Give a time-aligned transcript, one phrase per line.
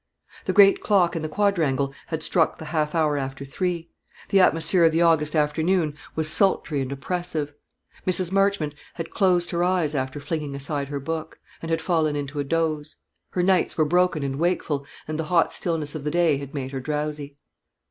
[0.45, 3.91] The great clock in the quadrangle had struck the half hour after three;
[4.29, 7.53] the atmosphere of the August afternoon was sultry and oppressive.
[8.07, 8.31] Mrs.
[8.31, 12.43] Marchmont had closed her eyes after flinging aside her book, and had fallen into a
[12.43, 12.95] doze:
[13.33, 16.71] her nights were broken and wakeful, and the hot stillness of the day had made
[16.71, 17.37] her drowsy.